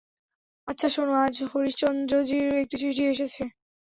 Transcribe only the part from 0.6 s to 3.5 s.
আচ্ছা শোন, আজ হরিশচন্দ্রজির একটি চিঠি এসেছে।